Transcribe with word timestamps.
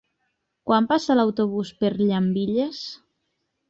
Quan 0.69 0.87
passa 0.93 1.19
l'autobús 1.21 1.75
per 1.85 1.95
Llambilles? 2.03 2.85